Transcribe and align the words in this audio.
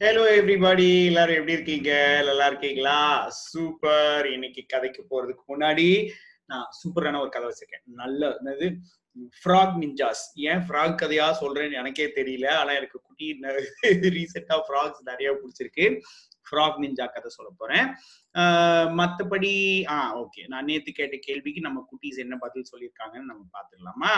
Hello 0.00 0.22
everybody 0.34 1.06
எல்லாரும் 1.06 1.34
எப்படி 1.34 1.52
இருக்கீங்க? 1.52 1.90
நல்லா 2.22 2.46
இருக்கீங்களா? 2.46 3.28
சூப்பர் 3.28 4.26
இன்னைக்கு 4.32 4.62
கதைக்கு 4.68 5.02
போறதுக்கு 5.10 5.42
முன்னாடி 5.48 5.86
நான் 6.46 6.66
சூப்பரான 6.78 7.20
ஒரு 7.20 7.28
கதை 7.28 7.48
வச்சிருக்கேன். 7.48 7.82
நல்ல 7.94 8.38
என்னது? 8.38 8.66
ஃப்ராக் 9.40 9.74
நிஞ்சாஸ் 9.82 10.22
ஏன் 10.34 10.62
ஃப்ராக் 10.68 10.96
கதையா 11.02 11.26
சொல்றேன்னு 11.40 11.72
எனக்கே 11.72 12.06
தெரியல. 12.16 12.48
ஆனா 12.52 12.72
எனக்கு 12.72 13.00
குட்டி 13.02 13.28
ரீசெண்டா 14.16 14.58
ஃப்ராக்ஸ் 14.68 15.02
நிறைய 15.10 15.30
பிடிச்சிருக்கு. 15.32 15.86
ஃப்ராக் 16.50 16.78
நிஞ்சா 16.84 17.06
கதை 17.14 17.30
சொல்ல 17.36 17.50
போறேன். 17.60 17.86
மற்றபடி 19.00 19.52
ஆ 19.94 19.96
ஓகே 20.22 20.42
நான் 20.52 20.68
நேத்து 20.70 20.90
கேட்ட 21.00 21.16
கேள்விக்கு 21.28 21.60
நம்ம 21.66 21.78
குட்டீஸ் 21.90 22.22
என்ன 22.24 22.36
பதில் 22.44 22.68
சொல்லியிருக்காங்கன்னு 22.72 23.30
நம்ம 23.32 23.42
பாத்துடலாமா? 23.56 24.14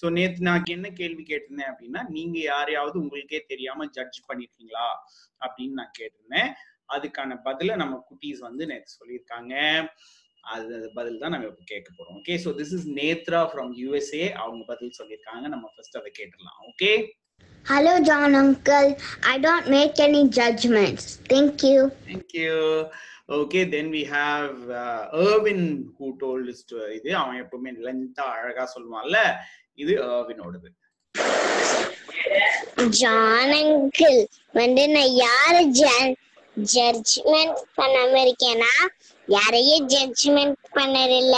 ஸோ 0.00 0.12
நேத்து 0.18 0.46
நான் 0.48 0.72
என்ன 0.76 0.90
கேள்வி 1.00 1.24
கேட்டிருந்தேன் 1.30 1.70
அப்படின்னா 1.72 2.02
நீங்க 2.16 2.38
யாரையாவது 2.52 2.96
உங்களுக்கே 3.02 3.40
தெரியாம 3.52 3.86
ஜட்ஜ் 3.98 4.20
பண்ணிருக்கீங்களா? 4.30 4.88
அப்படின்னு 5.46 5.78
நான் 5.82 5.96
கேட்டிருந்தேன். 6.00 6.50
அதுக்கான 6.96 7.36
பதில 7.48 7.74
நம்ம 7.82 7.96
குட்டீஸ் 8.10 8.40
வந்து 8.48 8.64
நேற்று 8.72 8.98
சொல்லியிருக்காங்க. 9.00 9.54
அது 10.44 10.76
பதில் 10.96 11.18
தான் 11.22 11.32
நம்ம 11.32 11.48
இப்போ 11.50 11.64
கேட்க 11.72 11.88
போறோம். 11.96 12.14
Okay 12.20 12.34
so 12.44 12.50
this 12.60 12.72
is 12.76 12.86
Netra 12.98 13.40
from 13.50 13.72
USA 13.80 14.26
அவங்க 14.42 14.62
பதில் 14.70 14.96
சொல்லியிருக்காங்க. 14.98 15.44
நம்ம 15.54 15.66
ஃபர்ஸ்ட் 15.74 15.98
அதை 16.00 16.10
கேட்டுடலாம். 16.18 16.60
Okay 16.70 16.90
Hello, 17.66 18.00
John 18.00 18.34
Uncle. 18.34 18.96
I 19.24 19.38
don't 19.38 19.68
make 19.68 20.00
any 20.00 20.28
judgments. 20.30 21.16
Thank 21.28 21.62
you. 21.62 21.92
Thank 22.04 22.32
you. 22.34 22.90
We 23.88 24.04
have 24.06 24.68
uh, 24.68 25.08
Irvin 25.14 25.60
who 25.96 26.18
told 26.18 26.48
us 26.48 26.60
to 26.70 26.76
இது 26.96 27.10
அவன் 27.20 27.38
எப்பவுமே 27.42 27.70
லென்த்தா 27.86 28.24
அழகா 28.34 28.64
சொல்லுவான்ல 28.74 29.18
இது 29.78 29.92
Irvinோடது 30.06 30.68
ஜான் 33.00 33.54
அங்கிள் 33.60 34.18
வந்து 34.54 34.84
நான் 34.96 35.12
யார 35.22 35.54
ஜட்ஜ்மெண்ட் 36.56 37.60
பண்ணாம 37.80 38.14
இருக்கேனா 38.26 38.72
யாரையும் 39.28 39.86
ஜட்ஜ்மெண்ட் 39.94 40.58
பண்ணதில்ல 40.78 41.36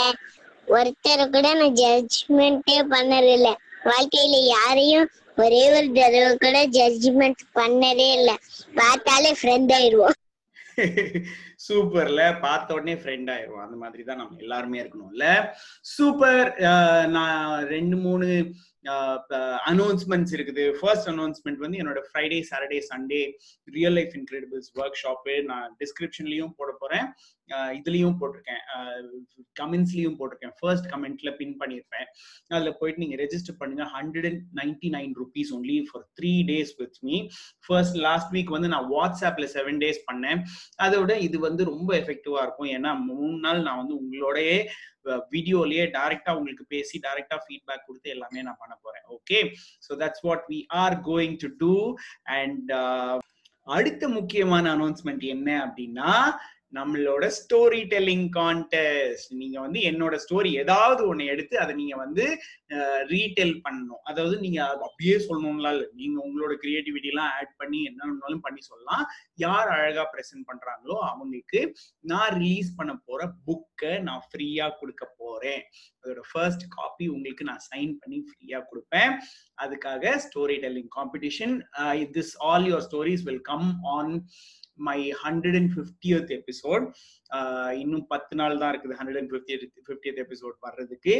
ஒருத்தரை 0.67 1.25
கூட 1.35 1.47
நான் 1.61 1.77
ஜட்ஜ்மெண்ட்டே 1.83 2.77
பண்ணதில்ல 2.95 3.49
வாழ்க்கையில 3.89 4.35
யாரையும் 4.55 5.07
ஒரே 5.35 5.61
ஒரு 5.75 5.87
தடவை 5.93 6.31
கூட 6.37 6.57
ஜட்ஜ்மெண்ட் 6.77 7.41
பண்ணதே 7.55 8.09
இல்ல. 8.17 8.31
பார்த்தாலே 8.75 9.31
ஃப்ரெண்ட் 9.41 9.71
ஆயிடுவோம். 9.77 10.17
சூப்பர்ல 11.65 12.21
பார்த்த 12.41 12.73
உடனே 12.73 12.93
ஃப்ரெண்ட் 13.01 13.29
ஆயிரும் 13.33 13.63
அந்த 13.65 13.75
மாதிரி 13.81 14.03
தான் 14.03 14.17
நம்ம 14.17 14.37
எல்லாருமே 14.37 14.81
இருக்கணும்ல. 14.81 15.25
சூப்பர் 15.81 16.49
நான் 17.07 17.65
ரெண்டு 17.67 17.95
மூணு 17.95 18.27
அனௌன்ஸ்மெண்ட்ஸ் 19.71 20.33
இருக்குது. 20.37 20.63
ஃபர்ஸ்ட் 20.79 21.09
அனௌன்ஸ்மெண்ட் 21.11 21.61
வந்து 21.65 21.79
என்னோட 21.81 21.99
Friday 22.07 22.39
Saturday 22.49 22.79
Sunday 22.89 23.21
real 23.77 23.95
life 23.99 24.15
incredibles 24.19 24.69
workshop 25.03 25.35
நான் 25.51 25.69
டிஸ்கிரிப்ஷன்லயும் 25.83 26.53
போட 26.59 26.71
போறேன். 26.81 27.07
இதுலயும் 27.79 28.15
போட்டிருக்கேன். 28.19 28.61
கமெண்ட்ஸ்லயும் 29.59 30.15
போட்டிருக்கேன். 30.19 30.53
ஃபர்ஸ்ட் 30.59 30.87
கமெண்ட்ல 30.93 31.31
பின் 31.39 31.55
பண்ணியிருப்பேன். 31.61 32.07
அதுல 32.55 32.71
போயிட்டு 32.79 33.03
நீங்க 33.03 33.17
ரெஜிஸ்டர் 33.23 33.59
பண்ணுங்க. 33.61 33.85
Hundred 33.95 34.27
and 34.29 34.43
ninety 34.61 34.89
nine 34.97 35.13
rupees 35.21 35.51
only 35.57 35.77
for 35.89 36.05
three 36.19 36.33
days 36.51 36.73
with 36.81 36.97
me 37.07 37.17
first 37.67 37.99
last 38.07 38.31
week 38.35 38.55
வந்து 38.55 38.71
நான் 38.75 38.89
வாட்ஸ்அப்ல 38.95 39.47
செவன் 39.57 39.81
டேஸ் 39.83 40.01
பண்ணேன். 40.09 40.41
அதோட 40.87 41.11
இது 41.27 41.39
வந்து 41.47 41.63
ரொம்ப 41.73 41.91
எஃபெக்டிவா 42.01 42.41
இருக்கும். 42.47 42.71
ஏன்னா 42.77 42.93
மூணு 43.11 43.37
நாள் 43.45 43.67
நான் 43.67 43.81
வந்து 43.83 43.97
உங்களோடய 44.01 44.49
வீடியோலயே 45.33 45.85
டைரக்டா 45.95 46.31
உங்களுக்கு 46.37 46.65
பேசி 46.73 46.97
டைரக்டா 47.05 47.37
ஃபீட்பேக் 47.45 47.87
கொடுத்து 47.87 48.09
எல்லாமே 48.13 48.43
நான் 48.47 48.59
பண்ண 48.61 48.72
பண்ண 48.73 48.81
போறேன். 48.81 49.05
Okay 49.17 49.39
so 49.87 49.91
that's 49.95 50.23
what 50.23 50.43
we 50.49 50.65
are 50.67 50.95
going 51.01 51.37
to 51.43 51.49
do 51.57 51.73
and 52.23 52.71
அடுத்த 53.67 54.07
முக்கியமான 54.09 54.65
அனௌன்ஸ்மெண்ட் 54.75 55.23
என்ன 55.35 55.49
அப்படின்னா 55.65 56.09
நம்மளோட 56.77 57.23
ஸ்டோரி 57.39 57.81
டெல்லிங் 57.93 58.27
கான்டெஸ்ட் 58.37 59.31
நீங்க 59.41 59.57
வந்து 59.65 59.79
என்னோட 59.89 60.15
ஸ்டோரி 60.23 60.51
ஏதாவது 60.63 61.01
ஒண்ணு 61.11 61.25
எடுத்து 61.33 61.55
அதை 61.63 61.73
நீங்க 61.81 61.95
வந்து 62.03 62.25
ரீடெல் 63.13 63.55
பண்ணணும். 63.65 64.03
அதாவது 64.09 64.35
நீங்க 64.45 64.59
அப்படியே 64.87 65.15
சொல்லணும்லாம் 65.25 65.75
இல்லை 65.75 65.87
நீங்க 66.01 66.17
உங்களோட 66.27 66.53
கிரியேட்டிவிட்டி 66.63 67.11
எல்லாம் 67.13 67.31
ஆட் 67.39 67.53
பண்ணி 67.61 67.79
என்ன 67.89 68.01
வேணாலும் 68.09 68.43
பண்ணி 68.45 68.61
சொல்லலாம். 68.69 69.03
யார் 69.45 69.71
அழகா 69.75 70.05
ப்ரெசென்ட் 70.13 70.47
பண்றாங்களோ 70.51 70.97
அவங்களுக்கு 71.11 71.61
நான் 72.11 72.33
ரிலீஸ் 72.39 72.71
பண்ண 72.79 72.93
போற 73.07 73.21
புக்கை 73.47 73.93
நான் 74.07 74.25
ஃப்ரீயா 74.29 74.67
கொடுக்க 74.79 75.03
போறேன். 75.21 75.61
அதோட 76.01 76.23
ஃபர்ஸ்ட் 76.31 76.65
காப்பி 76.77 77.05
உங்களுக்கு 77.15 77.43
நான் 77.51 77.63
சைன் 77.69 77.93
பண்ணி 78.01 78.19
ஃப்ரீயா 78.29 78.59
கொடுப்பேன். 78.71 79.13
அதுக்காக 79.63 80.15
story 80.25 80.57
telling 80.65 80.91
competition 80.97 81.55
this 82.17 82.33
all 82.47 82.67
your 82.71 82.85
stories 82.89 83.25
will 83.29 83.45
come 83.51 83.69
on 83.97 84.13
my 84.77 85.13
hundred 85.23 85.55
and 85.55 85.71
fiftieth 85.75 86.31
episode 86.31 86.85
இன்னும் 87.81 88.05
பத்து 88.07 88.33
நாள் 88.39 88.59
தான் 88.61 88.71
இருக்குது. 88.73 88.97
Hundred 88.99 89.19
and 89.21 89.31
fifty 89.33 89.55
fiftieth 89.87 90.19
episode 90.25 90.57
வர்றதுக்கு. 90.59 91.15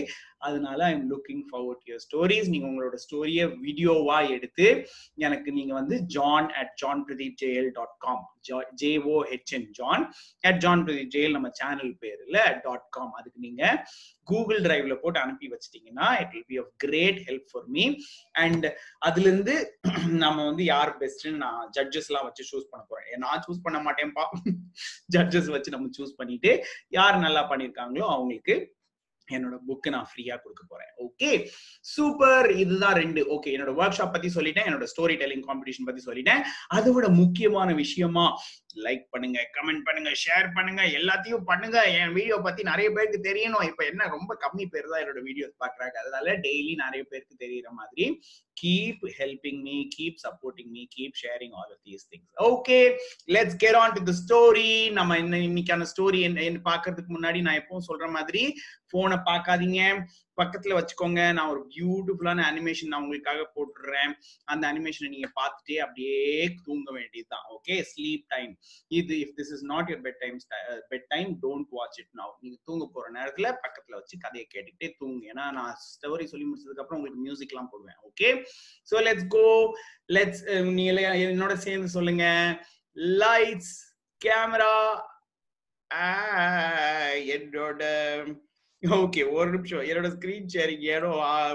அதனால 0.48 0.80
I 0.86 0.94
am 0.98 1.08
looking 1.14 1.44
forward 1.50 1.84
your 1.90 2.04
stories 2.08 2.52
நீங்க 2.54 2.68
உங்களோட 2.72 2.98
ஸ்டோரியை 3.06 3.46
வீடியோவா 3.66 4.18
எடுத்து 4.36 4.68
எனக்கு 5.26 5.52
நீங்க 5.52 5.74
வந்து 5.74 5.98
John 6.18 6.50
at 6.62 6.74
John 6.84 7.04
Pradeep 7.10 7.40
Jayal 7.44 7.72
dot 7.80 7.98
com 7.98 8.24
J O 8.82 9.18
H N 9.32 9.68
John 9.72 10.04
at 10.50 10.62
John 10.64 10.82
Pradeep 10.88 11.14
Jayal 11.16 11.36
நம்ம 11.38 11.50
சேனல் 11.62 11.94
பேர்ல 12.02 12.38
டாட் 12.66 12.88
காம் 12.90 13.14
அதுக்கு 13.20 13.40
நீங்க 13.40 13.64
கூகுள் 14.28 14.60
டிரைவ்ல 14.66 14.96
போட்டு 15.04 15.20
அனுப்பி 15.20 15.48
வச்சிட்டீங்கன்னா 15.54 16.08
it 16.22 16.34
will 16.34 16.48
be 16.52 16.58
of 16.58 16.72
great 16.78 17.20
help 17.28 17.48
for 17.52 17.68
me 17.76 17.86
and 18.44 18.66
அதுல 19.00 19.26
இருந்து 19.28 19.56
நம்ம 20.24 20.38
வந்து 20.46 20.64
யார் 20.64 20.92
பெஸ்ட்னு 21.02 21.34
நான் 21.46 21.62
ஜட்ஜஸ் 21.78 22.10
எல்லாம் 22.12 22.28
வச்சு 22.28 22.44
சூஸ் 22.52 22.70
பண்ண 22.72 22.84
போறேன். 22.90 23.10
நான் 23.18 23.44
சூஸ் 23.48 23.64
பண்ண 23.64 23.80
மாட்டேன்ப்பா. 23.88 24.26
ஜட்ஜஸ் 25.16 25.50
வச்சு 25.56 25.74
நம்ம 25.76 25.90
சூஸ் 25.98 26.03
பண்ணிட்டு 26.12 26.66
யார் 26.90 27.18
நல்லா 27.18 27.50
பண்ணிருக்காங்களோ 27.50 28.08
அவங்களுக்கு 28.16 28.76
என்னோட 29.32 29.58
புக்கு 29.68 29.90
நான் 29.90 30.08
ஃப்ரீயா 30.10 30.36
கொடுக்க 30.42 30.64
போறேன். 30.68 30.92
ஓகே 31.06 31.48
சூப்பர் 31.82 32.52
இதுதான் 32.52 32.94
ரெண்டு. 32.94 33.26
ஓகே 33.36 33.48
என்னோட 33.48 33.72
ஒர்க் 33.82 33.98
ஷாப் 33.98 34.12
பத்தி 34.12 34.28
சொல்லிட்டேன். 34.28 34.68
என்னோட 34.70 34.88
ஸ்டோரி 34.94 35.16
டெல்லிங் 35.22 35.46
காம்படிஷன் 35.48 35.86
பத்தி 35.86 36.02
சொல்லிட்டேன். 36.06 36.42
அதோட 36.74 37.16
முக்கியமான 37.16 37.74
விஷயமா 37.74 38.42
லைக் 38.86 39.04
பண்ணுங்க 39.14 39.40
கமெண்ட் 39.56 39.84
பண்ணுங்க 39.88 40.12
ஷேர் 40.24 40.48
பண்ணுங்க 40.58 40.82
எல்லாத்தையும் 41.00 41.48
பண்ணுங்க. 41.52 41.80
என் 42.00 42.14
வீடியோ 42.18 42.38
பத்தி 42.48 42.62
நிறைய 42.72 42.88
பேருக்கு 42.96 43.20
தெரியணும். 43.30 43.66
இப்ப 43.72 43.84
என்ன 43.92 44.08
ரொம்ப 44.16 44.38
கம்மி 44.46 44.66
பேர் 44.74 44.90
தான் 44.92 45.02
என்னோட 45.04 45.22
வீடியோஸ் 45.30 45.62
பாக்குறாங்க 45.64 45.98
அதனால 46.04 46.36
டெய்லி 46.48 46.74
நிறைய 46.86 47.04
பேருக்கு 47.12 47.44
தெரியற 47.46 47.70
மாதிரி 47.82 48.08
keep 48.62 49.04
helping 49.20 49.62
me 49.68 49.78
keep 49.96 50.18
supporting 50.26 50.72
me 50.76 50.84
keep 50.96 51.16
sharing 51.22 51.56
all 51.60 51.72
of 51.76 51.84
these 51.88 52.04
things 52.12 52.44
okay 52.50 52.80
let's 53.36 53.58
get 53.64 53.80
on 53.84 53.96
to 53.98 54.04
the 54.10 54.16
story 54.24 54.70
நம்ம 55.00 55.18
இன்னைக்கான 55.48 55.88
ஸ்டோரி 55.94 56.22
என்ன 56.30 56.62
பாக்குறதுக்கு 56.72 57.12
முன்னாடி 57.18 57.42
நான் 57.48 57.60
எப்பவும் 57.62 57.88
சொல்ற 57.90 58.08
மாதிரி 58.18 58.44
போனை 58.94 59.18
பார்க்காதீங்க. 59.30 59.82
பக்கத்துல 60.42 60.76
வச்சுக்கோங்க. 60.78 61.22
நான் 61.38 61.52
ஒரு 61.54 61.62
பியூட்டிஃபுல்லான 61.74 62.44
அனிமேஷன் 62.52 62.92
நான் 62.94 63.04
உங்களுக்காக 63.06 63.42
போட்டுடுறேன் 63.56 64.12
அந்த 64.54 64.64
அனிமேஷனை 64.72 65.10
நீங்க 65.16 65.30
பார்த்துட்டே 65.40 65.78
அப்படியே 65.86 66.18
தூங்க 66.66 66.88
வேண்டியதுதான். 66.98 67.46
ஓகே 67.56 67.76
ஸ்லீப் 67.92 68.26
டைம் 68.34 68.52
இது 69.00 69.14
if 69.24 69.36
this 69.40 69.52
is 69.56 69.66
not 69.72 69.90
your 69.92 70.04
bed 70.08 70.20
time 70.24 70.38
bed 70.92 71.08
time 71.14 71.32
don't 71.46 71.70
watch 71.78 72.00
it 72.04 72.14
now 72.22 72.34
நீங்க 72.46 72.58
தூங்க 72.70 72.88
போற 72.96 73.06
நேரத்துல 73.18 73.48
பக்கத்துல 73.66 73.98
வச்சு 74.00 74.18
கதையை 74.26 74.46
கேட்டுக்கிட்டே 74.54 74.92
தூங்க. 75.02 75.22
ஏன்னா 75.34 75.46
நான் 75.60 75.74
ஸ்டோரி 75.90 76.28
சொல்லி 76.34 76.48
முடிச்சதுக்கு 76.50 76.84
அப்புறம் 76.84 77.00
உங்களுக்கு 77.00 77.26
மியூசிக் 77.26 77.54
எல்லாம் 77.56 77.72
போடுவேன். 77.74 78.00
Okay 78.10 78.30
so 78.92 78.96
let's 79.08 79.28
go 79.38 79.48
let's 80.18 80.44
நீங்க 80.78 81.16
என்னோட 81.28 81.56
சேர்ந்து 81.66 81.90
சொல்லுங்க. 81.98 82.26
லைட்ஸ் 83.24 83.76
கேமரா 84.22 84.76
என்னோட 87.36 87.84
ஓகே 88.84 89.32
ஒரு 89.32 89.50
நிமிஷம் 89.50 89.80
என்னோட 89.80 90.08
ஸ்கிரீன் 90.16 90.48
ஷேரிங் 90.54 90.80
ஏதோ 90.80 91.10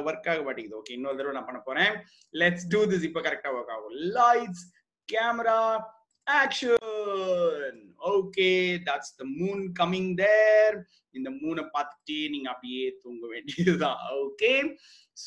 ஒர்க் 0.05 0.29
ஆக 0.29 0.43
மாட்டேங்குது. 0.43 0.79
ஓகே 0.81 0.91
இன்னொரு 0.91 1.17
தடவை 1.17 1.33
நான் 1.33 1.45
பண்ண 1.45 1.61
போறேன். 1.61 1.93
லெட்ஸ் 2.33 2.69
டூ 2.69 2.85
திஸ் 2.85 3.03
இப்போ 3.03 3.21
கரெக்டா 3.21 3.51
ஒர்க் 3.57 3.73
ஆகும். 3.77 3.97
Lights 4.19 4.65
camera 5.13 5.85
action 6.27 7.81
okay 7.99 8.79
that's 8.85 9.15
the 9.17 9.25
moon 9.41 9.63
coming 9.81 10.15
there 10.15 10.89
இந்த 11.19 11.31
மூணை 11.43 11.65
பார்த்துட்டே 11.75 12.21
நீங்க 12.35 12.49
அப்படியே 12.55 12.85
தூங்க 13.05 13.27
வேண்டியதுதான். 13.35 14.01
Okay 14.25 14.53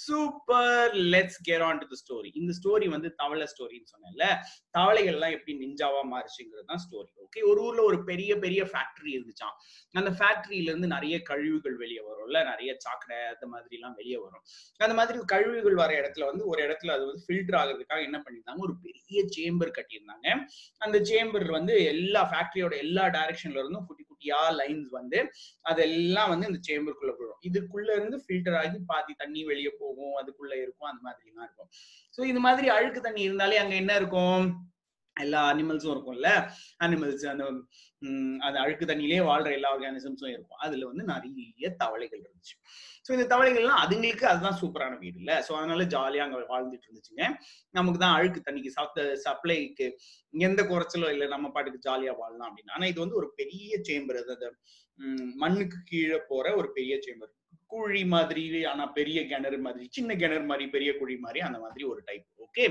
super 0.06 0.94
let's 1.14 1.40
carry 1.48 1.64
on 1.68 1.80
to 1.80 1.96
story 2.02 2.30
இந்த 2.42 2.52
ஸ்டோரி 2.60 2.88
வந்து 2.94 3.10
தவளை 3.22 3.48
ஸ்டோரின்னு 3.54 3.92
சொன்னேன்ல. 3.94 4.26
தவளைகள் 4.72 5.16
எல்லாம் 5.18 5.34
எப்படி 5.38 5.54
நிஞ்சாவா 5.64 6.02
மாறிச்சுங்கிறது 6.12 6.70
தான் 6.70 6.82
ஸ்டோரி 6.86 7.12
ஓகே 7.24 7.42
ஒரு 7.50 7.60
ஊர்ல 7.62 7.82
ஒரு 7.84 7.98
பெரிய 8.04 8.32
பெரிய 8.40 8.62
ஃபேக்டரி 8.72 9.12
இருந்துச்சான் 9.18 9.56
அந்த 9.96 10.12
ஃபேக்டரியில 10.20 10.72
இருந்து 10.72 10.88
நிறைய 10.88 11.16
கழிவுகள் 11.22 11.76
வெளியே 11.76 12.02
வரும்ல. 12.10 12.40
நிறைய 12.52 12.72
சாக்கடை 12.86 13.18
அந்த 13.34 13.48
மாதிரி 13.54 13.78
எல்லாம் 13.80 13.98
வெளியே 14.00 14.18
வரும். 14.18 14.44
அந்த 14.80 14.94
மாதிரி 15.00 15.20
கழிவுகள் 15.34 15.78
வர 15.84 15.92
இடத்துல 16.02 16.26
வந்து 16.32 16.46
ஒரு 16.46 16.62
இடத்துல 16.68 16.96
அது 16.96 17.06
வந்து 17.06 17.26
ஃபில்டர் 17.28 17.60
ஆகுறதுக்காக 17.62 18.02
என்ன 18.10 18.18
பண்ணியிருந்தாங்க? 18.26 18.64
ஒரு 18.68 18.76
பெரிய 18.86 19.24
சேம்பர் 19.36 19.76
கட்டியிருந்தாங்க. 19.78 20.28
அந்த 20.78 20.98
சேம்பர் 21.12 21.48
வந்து 21.58 21.76
எல்லா 21.94 22.24
ஃபேக்டரியோட 22.32 22.76
எல்லா 22.86 23.06
டைரக்ஷன்ல 23.18 23.62
இருந்தும் 23.64 23.88
குட்டியா 24.22 24.42
லைன்ஸ் 24.60 24.90
வந்து 25.00 25.20
அதெல்லாம் 25.70 26.30
வந்து 26.32 26.48
இந்த 26.50 26.60
சேம்பருக்குள்ள 26.68 27.14
போயிடும். 27.18 27.42
இதுக்குள்ள 27.50 27.90
இருந்து 27.98 28.18
ஃபில்டர் 28.26 28.58
ஆகி 28.62 28.78
பாதி 28.92 29.14
தண்ணி 29.14 29.42
வெளியே 29.44 29.72
போகும் 29.80 30.16
அதுக்குள்ள 30.22 30.54
இருக்கும் 30.64 30.90
அந்த 30.92 31.02
மாதிரி 31.08 31.30
எல்லாம் 31.32 31.48
இருக்கும். 31.48 31.70
ஸோ 32.16 32.22
இது 32.32 32.40
மாதிரி 32.40 32.68
அழுக்கு 32.70 33.02
தண்ணி 33.02 33.22
இருந்தாலே 33.28 33.58
அங்க 33.64 33.76
என்ன 33.76 33.96
இருக்கும்? 33.96 34.46
எல்லா 35.18 35.40
அனிமல்ஸும் 35.52 35.94
இருக்கும்ல? 35.94 36.30
அனிமல்ஸ் 36.86 37.26
அந்த 37.32 37.46
அந்த 38.42 38.58
அழுக்கு 38.62 38.86
தண்ணியிலே 38.86 39.20
வாழ்ற 39.28 39.50
எல்லா 39.58 39.70
ஆர்கானிசம்ஸும் 39.74 40.34
இருக்கும். 40.36 40.62
அதுல 40.66 40.86
வந்து 40.92 41.04
நிறைய 41.12 41.70
தவளைகள் 41.82 42.22
இருந்துச்சு. 42.22 42.56
ஸோ 43.06 43.10
இந்த 43.16 43.26
தவளைகள்லாம் 43.34 43.82
அதுங்களுக்கு 43.84 44.26
அதுதான் 44.32 44.58
சூப்பரான 44.62 44.98
வீடு 45.00 45.18
இல்ல 45.22 45.34
ஸோ 45.48 45.52
அதனால 45.60 45.84
ஜாலியா 45.94 46.24
அங்க 46.26 46.40
வாழ்ந்துட்டு 46.54 46.88
இருந்துச்சுங்க. 46.88 47.24
நமக்கு 47.72 48.02
தான் 48.04 48.16
அழுக்கு 48.18 48.42
தண்ணிக்கு 48.48 48.76
சாப்பிட்ட 48.78 49.18
சப்ளைக்கு 49.26 49.88
எந்த 50.34 50.62
குறைச்சலும் 50.64 51.14
இல்லை 51.16 51.28
நம்ம 51.28 51.52
பாட்டுக்கு 51.56 51.86
ஜாலியா 51.88 52.14
வாழலாம் 52.22 52.50
அப்படின்னு 52.50 52.76
ஆனா 52.78 52.88
இது 52.94 53.00
வந்து 53.00 53.20
ஒரு 53.22 53.30
பெரிய 53.42 53.82
சேம்பர் 53.90 54.20
அது 54.22 54.34
அந்த 54.34 54.50
மண்ணுக்கு 55.44 55.78
கீழே 55.92 56.20
போற 56.32 56.48
ஒரு 56.56 56.70
பெரிய 56.78 56.96
சேம்பர் 57.06 57.32
குழி 57.72 58.04
மாதிரி 58.16 58.44
ஆனா 58.72 58.86
பெரிய 58.98 59.20
கிணறு 59.28 59.60
மாதிரி 59.66 59.86
சின்ன 59.98 60.16
கிணறு 60.16 60.46
மாதிரி 60.46 60.66
பெரிய 60.70 60.92
குழி 60.94 61.16
மாதிரி 61.18 61.40
அந்த 61.40 61.60
மாதிரி 61.60 61.84
ஒரு 61.84 62.02
டைப் 62.06 62.26
ஓகே 62.52 62.66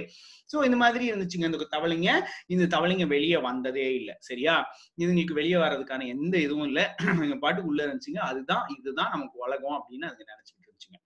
சோ 0.55 0.65
இந்த 0.65 0.77
மாதிரி 0.77 1.13
இருந்துச்சுங்க. 1.13 1.45
இந்த 1.45 1.67
தவளைங்க 1.71 2.11
இந்த 2.47 2.79
தவளைங்க 2.79 3.07
வெளியே 3.07 3.37
வந்ததே 3.37 3.95
இல்லை. 3.95 4.15
சரியா? 4.19 4.55
இதுங்களுக்கு 4.99 5.33
வெளியே 5.33 5.55
வர்றதுக்கான 5.55 6.07
எந்த 6.07 6.39
இதுவும் 6.39 6.67
இல்லை. 6.67 6.85
எங்க 7.29 7.37
பாட்டுக்கு 7.37 7.69
உள்ள 7.69 7.87
இருந்துச்சுங்க. 7.87 8.19
அதுதான் 8.19 8.67
இதுதான் 8.79 9.11
நமக்கு 9.11 9.39
உலகம் 9.39 9.77
அப்படின்னு 9.77 10.09
அதுங்க 10.09 10.27
நினைச்சிட்டு 10.33 10.67
இருந்துச்சுங்க. 10.67 10.99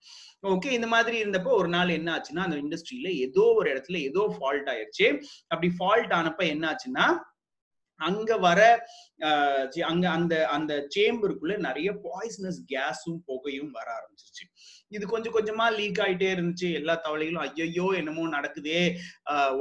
ஓகே 0.43 0.71
இந்த 0.71 0.87
மாதிரி 0.87 1.25
இருந்தப்போ 1.25 1.53
ஒரு 1.53 1.69
நாள் 1.69 1.89
என்ன 1.89 2.09
ஆச்சுன்னா 2.17 2.39
அந்த 2.39 2.57
இண்டஸ்ட்ரியில 2.57 3.11
ஏதோ 3.19 3.53
ஒரு 3.57 3.69
இடத்துல 3.75 3.97
ஏதோ 4.01 4.37
ஃபால்ட் 4.41 4.69
ஆயிருச்சு. 4.73 5.07
அப்படி 5.49 5.73
ஃபால்ட் 5.79 6.15
ஆனப்ப 6.15 6.47
என்ன 6.47 6.65
ஆச்சுன்னா 6.71 7.07
அங்க 8.01 8.37
வர 8.37 8.61
ஆஹ் 9.19 9.81
அங்க 9.81 10.11
அந்த 10.11 10.49
அந்த 10.49 10.89
சேம்பருக்குள்ள 10.97 11.57
நிறைய 11.59 11.93
பாய்சனஸ் 11.93 12.59
கேஸும் 12.69 13.19
புகையும் 13.25 13.71
வர 13.71 13.87
ஆரம்பிச்சிருச்சு. 13.93 14.45
இது 14.97 15.05
கொஞ்சம் 15.13 15.35
கொஞ்சமா 15.37 15.67
லீக் 15.79 16.01
ஆயிட்டே 16.05 16.29
இருந்துச்சு. 16.35 16.69
எல்லா 16.81 16.95
தவளைகளும் 17.07 17.45
ஐயையோ 17.47 17.87
என்னமோ 18.01 18.25
நடக்குதே 18.37 18.81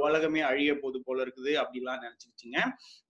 உலகமே 0.04 0.42
அழிய 0.50 0.72
போது 0.82 0.98
போல 1.06 1.24
இருக்குது 1.26 1.52
அப்படிலாம் 1.62 2.02
நினைச்சுக்கிச்சுங்க. 2.04 2.58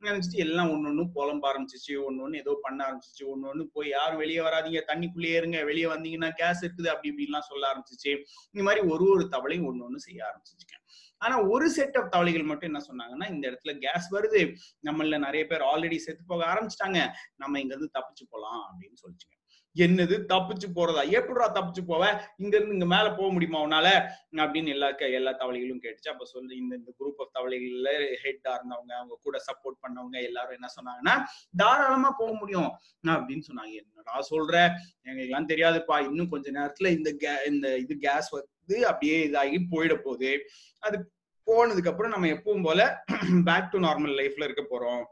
நினைச்சிட்டு 0.06 0.38
எல்லாம் 0.46 0.70
ஒன்னொன்னு 0.74 1.04
புலம்ப 1.16 1.50
ஆரம்பிச்சிச்சு. 1.50 1.94
ஒன்னொன்னு 2.08 2.40
ஏதோ 2.44 2.54
பண்ண 2.66 2.80
ஆரம்பிச்சிச்சு. 2.88 3.24
ஒன்னொன்னு 3.34 3.64
போய் 3.76 3.90
யாரும் 3.96 4.22
வெளியே 4.24 4.42
வராதீங்க 4.48 4.82
தண்ணிக்குள்ளேயே 4.90 5.36
இருங்க 5.42 5.58
வெளியே 5.70 5.88
வந்தீங்கன்னா 5.94 6.30
கேஸ் 6.42 6.64
இருக்குது 6.66 6.92
அப்படி 6.94 7.12
இப்படிலாம் 7.12 7.48
சொல்ல 7.50 7.64
ஆரம்பிச்சிச்சு. 7.72 8.14
இந்த 8.54 8.64
மாதிரி 8.68 8.82
ஒரு 8.94 9.06
ஒரு 9.16 9.26
தவளையும் 9.36 9.68
ஒன்னொன்னு 9.72 10.00
செய்ய 10.06 10.20
ஆரம்பிச்சிச்சுங்க. 10.30 10.78
ஆனா 11.24 11.36
ஒரு 11.52 11.66
செட் 11.74 11.96
ஆஃப் 11.98 12.10
தவளைகள் 12.14 12.48
மட்டும் 12.48 12.70
என்ன 12.70 12.80
சொன்னாங்கன்னா 12.88 13.26
இந்த 13.34 13.44
இடத்துல 13.50 13.72
கேஸ் 13.84 14.08
வருது. 14.16 14.40
நம்மள 14.88 15.18
நிறைய 15.26 15.44
பேர் 15.50 15.62
ஆல்ரெடி 15.70 15.98
செத்து 16.06 16.24
போக 16.32 16.42
ஆரம்பிச்சிட்டாங்க. 16.52 17.00
நம்ம 17.42 17.60
இங்க 17.62 17.74
இருந்து 17.74 17.96
தப்பிச்சு 17.98 18.24
போலாம் 18.32 18.60
அப்படின்னு 18.70 18.98
சொல்லிச்சுங்க. 19.04 19.33
என்னது? 19.76 20.16
தப்பிச்சு 20.32 20.66
போறதா? 20.74 21.02
எப்படிடா 21.10 21.46
தப்பிச்சு 21.52 21.82
போவ? 21.88 22.02
இங்க 22.36 22.56
இருந்து 22.56 22.72
இங்க 22.72 22.86
மேல 22.86 23.06
போக 23.10 23.28
முடியுமா 23.32 23.60
உன்னால? 23.62 23.88
அப்படின்னு 24.36 24.68
எல்லா 24.68 24.88
எல்லா 24.90 25.30
தவளைகளும் 25.30 25.82
கேட்டுச்சு. 25.84 26.08
அப்ப 26.08 26.24
சொல்லி 26.24 26.56
இந்த 26.56 26.74
இந்த 26.76 26.92
குரூப் 26.98 27.20
ஆஃப் 27.22 27.32
தவளைகள்ல 27.38 27.90
ஹெட்டா 28.24 28.52
இருந்தவங்க 28.54 28.92
அவங்க 28.92 29.18
கூட 29.22 29.38
சப்போர்ட் 29.48 29.80
பண்ணவங்க 29.84 30.22
எல்லாரும் 30.22 30.56
என்ன 30.58 30.68
சொன்னாங்கன்னா 30.76 31.16
தாராளமா 31.56 32.10
போக 32.18 32.32
முடியும். 32.32 32.70
அப்படின்னு 33.06 33.44
சொன்னாங்க. 33.50 33.74
என்னடா 33.82 34.16
சொல்ற? 34.30 34.70
எங்களுக்கெல்லாம் 35.02 35.48
தெரியாதுப்பா. 35.48 35.98
இன்னும் 36.06 36.28
கொஞ்ச 36.28 36.50
நேரத்துல 36.50 36.96
இந்த 36.96 37.12
கே 37.12 37.34
இந்த 37.46 37.76
இது 37.76 37.96
கேஸ் 37.96 38.30
வந்து 38.30 38.86
அப்படியே 38.86 39.18
இதாகி 39.28 39.58
போயிட 39.70 39.94
போகுது. 39.96 40.32
அது 40.80 41.12
போனதுக்கு 41.46 41.88
அப்புறம் 41.88 42.12
நம்ம 42.12 42.26
எப்பவும் 42.26 42.62
போல 42.62 43.04
பேக் 43.44 43.70
டு 43.70 43.78
நார்மல் 43.78 44.14
லைஃப்ல 44.20 44.44
இருக்க 44.44 44.62
போறோம். 44.70 45.04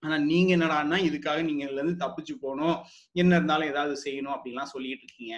ஆனா 0.00 0.18
நீங்க 0.18 0.56
என்னடான்னா 0.56 0.98
இதுக்காக 1.08 1.42
நீங்க 1.42 1.64
இதுல 1.64 1.82
இருந்து 1.82 2.06
தப்பிச்சு 2.06 2.34
போகணும். 2.40 2.76
என்ன 3.12 3.34
இருந்தாலும் 3.34 3.68
ஏதாவது 3.68 4.02
செய்யணும் 4.04 4.34
அப்படின்லாம் 4.36 4.72
சொல்லிட்டு 4.74 5.04
இருக்கீங்க. 5.06 5.36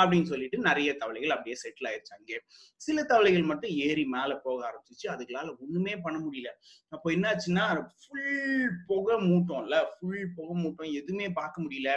அப்படின்னு 0.00 0.22
சொல்லிட்டு 0.22 0.58
நிறைய 0.58 0.96
தவளைகள் 0.96 1.30
அப்படியே 1.30 1.56
செட்டில் 1.62 1.88
ஆயிடுச்சு 1.90 2.14
அங்கே. 2.18 2.38
சில 2.76 3.04
தவளைகள் 3.04 3.42
மட்டும் 3.42 3.70
ஏறி 3.70 4.04
மேல 4.04 4.36
போக 4.36 4.58
ஆரம்பிச்சிச்சு. 4.70 5.06
அதுகளால 5.08 5.58
ஒண்ணுமே 5.58 5.96
பண்ண 5.96 6.18
முடியல. 6.18 6.50
அப்போ 6.88 7.10
என்னாச்சுன்னா 7.10 7.64
ஃபுல் 8.02 8.70
புகை 8.86 9.16
மூட்டம்ல 9.30 9.84
ஃபுல் 9.94 10.32
புகை 10.36 10.64
மூட்டம் 10.64 10.92
எதுவுமே 10.92 11.30
பார்க்க 11.30 11.62
முடியல. 11.62 11.90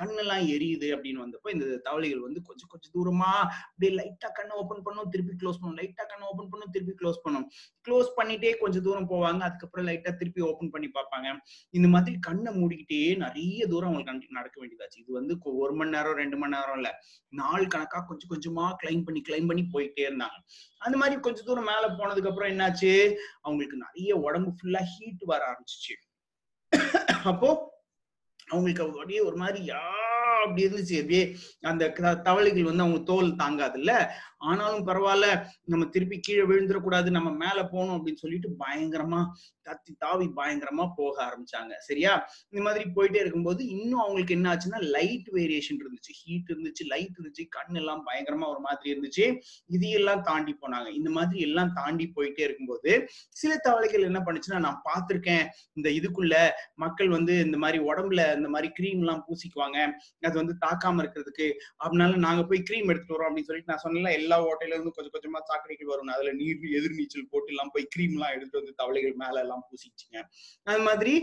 கண்ணெல்லாம் 0.00 0.44
எரியுது 0.54 0.88
அப்படின்னு 0.94 1.22
வந்தப்போ 1.24 1.50
இந்த 1.50 1.76
தவளைகள் 1.76 2.20
வந்து 2.20 2.42
கொஞ்சம் 2.42 2.68
கொஞ்சம் 2.68 2.94
தூரமா 2.96 3.30
அப்படியே 3.68 3.92
லைட்டா 3.98 4.28
கண்ணை 4.32 4.56
ஓபன் 4.56 4.82
பண்ணும் 4.82 5.08
திருப்பி 5.08 5.46
க்ளோஸ் 5.46 5.60
பண்ணும். 5.60 5.76
லைட்டா 5.76 6.04
கண்ணை 6.06 6.28
ஓபன் 6.28 6.48
பண்ணும் 6.48 6.70
திருப்பி 6.70 6.94
க்ளோஸ் 7.04 7.20
பண்ணும். 7.22 7.50
க்ளோஸ் 7.88 8.10
பண்ணிட்டே 8.16 8.56
கொஞ்சம் 8.56 8.82
தூரம் 8.82 9.08
போவாங்க. 9.08 9.38
அதுக்கப்புறம் 9.38 9.86
லைட்டா 9.86 10.16
திருப்பி 10.16 10.40
ஓபன் 10.40 10.70
பண்ணி 10.70 10.90
பார்ப்பாங்க. 10.94 11.28
இந்த 11.70 11.88
மாதிரி 11.88 12.18
கண்ணை 12.18 12.50
மூடிக்கிட்டே 12.52 13.16
நிறைய 13.16 13.66
தூரம் 13.66 13.90
அவங்களுக்கு 13.90 14.38
நடக்க 14.38 14.56
வேண்டியதாச்சு. 14.62 14.98
இது 14.98 15.12
வந்து 15.12 15.38
ஒரு 15.42 15.74
மணி 15.74 15.90
நேரம் 15.90 16.14
ரெண்டு 16.14 16.36
மணி 16.36 16.56
நேரம் 16.56 16.74
இல்ல. 16.74 16.90
நாள் 17.28 17.66
கணக்கா 17.66 18.00
கொஞ்சம் 18.00 18.32
கொஞ்சமா 18.32 18.66
கிளைம் 18.82 19.04
பண்ணி 19.04 19.22
கிளைம் 19.28 19.46
பண்ணி 19.46 19.64
போயிட்டே 19.72 20.02
இருந்தாங்க. 20.08 20.38
அந்த 20.78 20.96
மாதிரி 20.96 21.20
கொஞ்ச 21.20 21.42
தூரம் 21.42 21.64
மேல 21.64 21.88
போனதுக்கு 21.88 22.28
அப்புறம் 22.28 22.50
என்னாச்சு? 22.50 23.14
அவங்களுக்கு 23.40 23.76
நிறைய 23.76 24.16
உடம்பு 24.16 24.52
ஃபுல்லா 24.58 24.82
ஹீட் 24.94 25.24
வர 25.24 25.44
ஆரம்பிச்சிச்சு. 25.50 25.96
அப்போ 27.24 27.72
அவங்களுக்கு 28.46 28.84
அப்படியே 28.84 29.20
ஒரு 29.20 29.36
மாதிரி 29.36 29.66
யா 29.66 29.82
அப்படி 30.44 30.64
இருந்துச்சு. 30.66 30.96
அப்படியே 31.00 31.36
அந்த 31.60 31.90
தவளைகள் 32.22 32.62
வந்து 32.62 32.82
அவங்க 32.82 32.98
தோல் 32.98 33.30
தாங்காதுல்ல? 33.36 33.92
ஆனாலும் 34.38 34.86
பரவாயில்ல 34.86 35.46
நம்ம 35.64 35.84
திருப்பி 35.84 36.20
கீழே 36.20 36.42
விழுந்துடக்கூடாது 36.42 37.10
நம்ம 37.10 37.30
மேல 37.30 37.64
போகணும் 37.64 37.96
அப்படின்னு 37.96 38.14
சொல்லிட்டு 38.14 38.50
பயங்கரமா 38.58 39.26
தத்தி 39.66 39.92
தாவி 39.98 40.26
பயங்கரமா 40.36 40.90
போக 40.96 41.14
ஆரம்பிச்சாங்க. 41.24 41.72
சரியா? 41.78 42.28
இந்த 42.48 42.64
மாதிரி 42.64 42.84
போயிட்டே 42.96 43.14
இருக்கும்போது 43.14 43.68
இன்னும் 43.68 44.00
அவங்களுக்கு 44.00 44.34
என்ன 44.34 44.48
ஆச்சுன்னா 44.54 44.80
லைட் 44.80 45.28
வேரியேஷன் 45.32 45.80
இருந்துச்சு. 45.82 46.12
ஹீட் 46.24 46.50
இருந்துச்சு 46.50 46.84
லைட் 46.86 47.16
இருந்துச்சு 47.18 47.44
கண் 47.48 47.74
எல்லாம் 47.74 48.02
பயங்கரமா 48.06 48.48
ஒரு 48.48 48.60
மாதிரி 48.60 48.88
இருந்துச்சு. 48.94 49.38
இதையெல்லாம் 49.66 50.22
தாண்டி 50.22 50.56
போனாங்க. 50.60 50.88
இந்த 50.88 51.10
மாதிரி 51.10 51.40
எல்லாம் 51.40 51.72
தாண்டி 51.72 52.12
போயிட்டே 52.16 52.40
இருக்கும்போது 52.40 53.08
சில 53.28 53.56
தவளைகள் 53.56 54.02
என்ன 54.02 54.22
பண்ணுச்சுன்னா 54.26 54.58
நான் 54.58 54.82
பார்த்திருக்கேன் 54.90 55.46
இந்த 55.72 55.90
இதுக்குள்ள 55.90 56.50
மக்கள் 56.74 57.08
வந்து 57.08 57.40
இந்த 57.40 57.56
மாதிரி 57.56 57.84
உடம்புல 57.84 58.36
இந்த 58.36 58.48
மாதிரி 58.48 58.72
கிரீம் 58.72 58.98
எல்லாம் 58.98 59.24
பூசிக்குவாங்க. 59.26 59.78
அது 60.20 60.34
வந்து 60.34 60.56
தாக்காம 60.66 61.02
இருக்கிறதுக்கு 61.02 61.52
அதனால 61.76 62.16
நாங்க 62.16 62.44
போய் 62.44 62.62
கிரீம் 62.62 62.88
எடுத்துட்டு 62.88 63.16
வரோம் 63.16 63.30
அப்படின்னு 63.30 63.50
சொல்லிட்டு 63.50 63.72
நான் 63.72 63.84
சொன்னேன் 63.86 64.18
எல்லா 64.20 64.33
ஓட்டையில 64.46 64.74
இருந்து 64.76 64.94
கொஞ்சம் 64.96 65.14
கொஞ்சமா 65.14 65.40
சாக்கடைக்கு 65.50 65.86
வரும். 65.92 66.12
அதுல 66.16 66.32
நீர் 66.40 66.64
எதிர்நீச்சல் 66.78 67.28
போட்டு 67.30 67.52
எல்லாம் 67.52 67.72
போய் 67.74 67.86
கிரீம் 67.94 68.14
எல்லாம் 68.16 68.32
எடுத்துட்டு 68.34 68.60
வந்து 68.60 68.78
தவளைகள் 68.80 69.14
மேல 69.22 69.42
எல்லாம் 69.44 69.64
பூசிச்சுங்க 69.68 70.18
அது 70.72 70.80
மாதிரி 70.88 71.14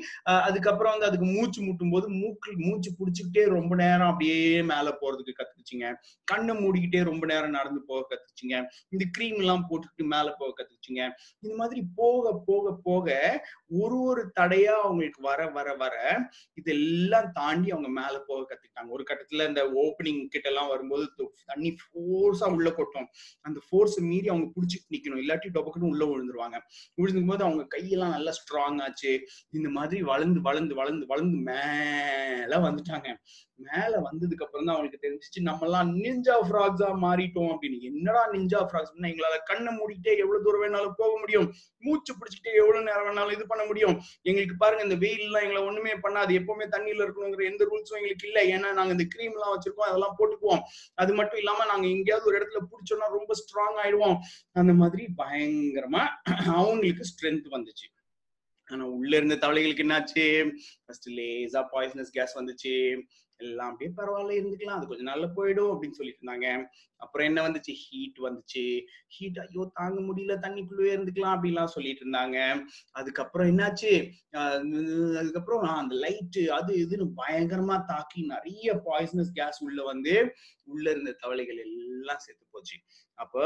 அதுக்கப்புறம் 0.48 0.94
வந்து 0.94 1.08
அதுக்கு 1.10 1.28
மூச்சு 1.36 1.60
முட்டும் 1.68 1.94
போது 1.96 2.08
மூக்கு 2.22 2.52
மூச்சு 2.66 2.92
புடிச்சுக்கிட்டே 3.00 3.44
ரொம்ப 3.58 3.74
நேரம் 3.84 4.10
அப்படியே 4.12 4.40
மேல 4.72 4.88
போறதுக்கு 5.02 5.38
கத்துக்குச்சுங்க. 5.40 5.88
கண்ணை 6.32 6.54
மூடிக்கிட்டே 6.64 7.02
ரொம்ப 7.10 7.24
நேரம் 7.26 7.56
நடந்து 7.60 7.82
போக 7.90 8.02
கத்துச்சுங்க 8.12 8.56
இந்த 8.90 9.04
கிரீம் 9.12 9.40
எல்லாம் 9.44 9.66
போட்டுக்கிட்டு 9.70 10.08
மேல 10.16 10.28
போக 10.40 10.52
கத்துச்சுங்க 10.60 11.02
இந்த 11.44 11.54
மாதிரி 11.56 11.82
போக 11.96 12.34
போக 12.46 12.74
போக 12.84 13.08
ஒரு 13.82 13.98
ஒரு 14.10 14.24
தடையா 14.40 14.74
அவங்களுக்கு 14.86 15.22
வர 15.22 15.40
வர 15.58 15.70
வர 15.76 15.96
இதெல்லாம் 16.60 17.30
தாண்டி 17.34 17.70
அவங்க 17.72 17.90
மேல 18.02 18.16
போக 18.28 18.42
கத்துக்கிட்டாங்க. 18.42 18.90
ஒரு 18.90 19.04
கட்டத்துல 19.10 19.48
இந்த 19.48 19.62
ஓப்பனிங் 19.84 20.22
கிட்ட 20.28 20.48
எல்லாம் 20.50 20.68
வரும்போது 20.68 21.06
தண்ணி 21.46 21.70
ஃபோர்ஸா 21.82 22.48
உள்ள 22.56 22.70
கொட்டும் 22.92 23.10
அந்த 23.42 23.60
ஃபோர்ஸ் 23.70 24.00
மீறி 24.02 24.30
அவங்க 24.30 24.48
புடிச்சிட்டு 24.56 24.94
நிக்கணும். 24.96 25.22
இல்லாட்டி 25.24 25.50
டொபக்குன்னு 25.54 25.92
உள்ள 25.92 26.06
விழுந்துருவாங்க. 26.06 26.58
விழுந்துக்கும் 27.02 27.28
போது 27.28 27.44
அவங்க 27.44 27.78
கையெல்லாம் 27.78 28.16
நல்லா 28.18 28.34
ஸ்ட்ராங் 28.40 28.82
ஆச்சு. 28.82 29.14
இந்த 29.52 29.70
மாதிரி 29.70 30.02
வளர்ந்து 30.02 30.42
வளர்ந்து 30.42 30.76
வளர்ந்து 30.76 31.06
வளர்ந்து 31.06 31.38
மேல 31.38 32.58
வந்துட்டாங்க. 32.58 33.10
மேல 33.56 33.98
வந்ததுக்கு 33.98 34.44
அப்புறம் 34.44 34.66
தான் 34.66 34.76
அவங்களுக்கு 34.76 35.02
தெரிஞ்சிச்சு 35.06 35.40
நம்ம 35.42 35.66
எல்லாம் 35.66 35.90
நிஞ்சா 35.98 36.36
ஃப்ராக்ஸா 36.48 36.88
மாறிட்டோம் 37.04 37.52
அப்படின்னு. 37.54 37.78
என்னடா 37.82 38.32
நிஞ்சா 38.32 38.60
ஃப்ராக்ஸ் 38.70 38.94
எங்களால 39.02 39.36
கண்ணை 39.44 39.72
மூடிட்டே 39.76 40.18
எவ்வளவு 40.18 40.44
தூரம் 40.44 40.64
வேணாலும் 40.64 40.98
போக 40.98 41.20
முடியும். 41.20 41.54
மூச்சு 41.80 42.14
பிடிச்சிட்டே 42.14 42.52
எவ்வளவு 42.54 42.84
நேரம் 42.84 43.08
வேணாலும் 43.08 43.32
இது 43.32 43.48
பண்ண 43.48 43.66
முடியும். 43.66 43.96
எங்களுக்கு 44.22 44.56
பாருங்க 44.58 44.84
இந்த 44.84 44.96
வெயில் 44.96 45.20
எல்லாம் 45.20 45.42
எங்களை 45.42 45.62
ஒண்ணுமே 45.64 45.94
பண்ணாது. 45.94 46.32
எப்பவுமே 46.40 46.66
தண்ணியில 46.76 47.06
இருக்கணுங்கிற 47.06 47.46
எந்த 47.52 47.66
ரூல்ஸும் 47.66 48.00
எங்களுக்கு 48.00 48.28
இல்ல. 48.28 48.40
ஏன்னா 48.56 48.74
நாங்க 48.74 48.92
இந்த 48.92 49.04
கிரீம் 49.10 49.34
எல்லாம் 49.34 49.54
வச்சிருக்கோம் 49.56 49.90
அதெல்லாம் 49.92 50.16
போட்டுக்குவோம். 50.20 50.62
அது 50.96 51.14
மட்டும் 51.14 51.38
இல்லாம 51.38 51.66
நாங்க 51.66 51.88
எங்கேயாவது 51.88 52.26
ஒரு 52.26 52.38
இடத்துல 52.40 52.62
சொன்னா 52.84 53.06
ரொம்ப 53.06 53.34
ஸ்ட்ராங் 53.34 53.86
ஆயிடுவோம். 53.86 54.18
அந்த 54.52 54.74
மாதிரி 54.74 55.08
பயங்கரமா 55.18 56.08
அவங்களுக்கு 56.46 57.04
ஸ்ட்ரென்த் 57.04 57.48
வந்துச்சு. 57.52 57.88
ஆனா 58.72 58.86
உள்ள 58.86 59.16
இருந்த 59.16 59.36
தவளைகளுக்கு 59.36 59.86
என்னாச்சு? 59.86 60.52
ஃபர்ஸ்ட் 60.86 61.10
லேசா 61.10 61.66
பாய்சனஸ் 61.72 62.12
கேஸ் 62.12 62.38
வந்துச்சு. 62.38 63.02
எல்லாம் 63.38 63.72
அப்படியே 63.72 63.96
பரவாயில்ல 63.98 64.44
இருந்துக்கலாம். 64.44 64.78
அது 64.78 64.88
கொஞ்சம் 64.88 65.06
நல்லா 65.06 65.26
போயிடும் 65.26 65.78
அப்படின்னு 65.78 65.92
சொல்லிட்டு 65.92 66.26
இருந்தாங்க. 66.26 66.66
அப்புறம் 67.02 67.28
என்ன 67.28 67.40
வந்துச்சு? 67.48 67.74
ஹீட் 67.84 68.20
வந்துச்சு. 68.26 68.64
ஹீட் 69.16 69.40
ஐயோ 69.40 69.64
தாங்க 69.74 70.00
முடியல 70.08 70.36
தண்ணிக்குள்ளே 70.46 70.92
இருந்துக்கலாம் 70.96 71.36
அப்படிலாம் 71.36 71.74
சொல்லிட்டு 71.76 72.04
இருந்தாங்க. 72.06 72.38
அதுக்கப்புறம் 72.92 73.50
என்னாச்சு? 73.52 73.94
அதுக்கப்புறம் 75.22 75.64
அந்த 75.82 75.96
லைட்டு 76.04 76.44
அது 76.60 76.74
இதுன்னு 76.84 77.08
பயங்கரமா 77.22 77.78
தாக்கி 77.94 78.22
நிறைய 78.34 78.76
பாய்சனஸ் 78.88 79.36
கேஸ் 79.40 79.62
உள்ள 79.68 79.82
வந்து 79.92 80.16
உள்ள 80.74 80.86
இருந்த 80.90 81.18
தவளைகள் 81.22 81.62
எல்லாம் 81.66 82.24
செத்து 82.26 82.46
போச்சு. 82.52 82.78
அப்போ 83.20 83.44